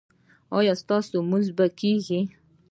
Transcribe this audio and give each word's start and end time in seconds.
ایا 0.57 0.73
ستاسو 0.81 1.09
لمونځ 1.17 1.47
به 1.57 1.65
کیږي؟ 1.79 2.21